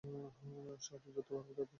[0.79, 1.67] সহজেই ধরতে পারবো তাদের।